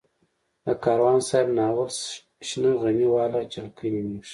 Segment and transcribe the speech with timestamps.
[0.65, 1.89] د کاروان صاحب ناول
[2.47, 4.29] شنه غمي واله جلکۍ نومېږي.